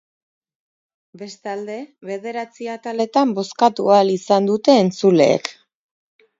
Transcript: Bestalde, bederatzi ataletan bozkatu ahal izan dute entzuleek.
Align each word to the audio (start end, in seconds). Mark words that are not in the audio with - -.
Bestalde, 1.21 1.75
bederatzi 2.11 2.71
ataletan 2.77 3.37
bozkatu 3.43 3.89
ahal 3.99 4.13
izan 4.17 4.51
dute 4.51 4.79
entzuleek. 4.87 5.57